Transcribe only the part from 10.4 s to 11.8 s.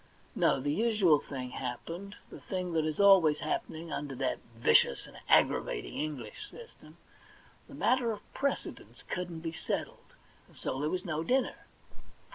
and so there was no dinner.